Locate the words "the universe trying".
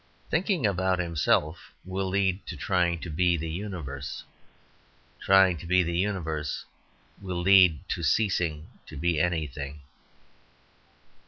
3.37-5.57